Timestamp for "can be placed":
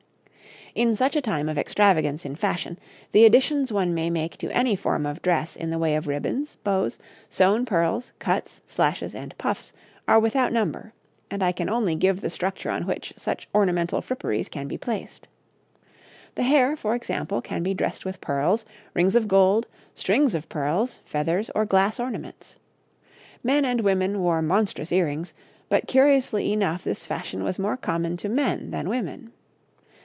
14.49-15.27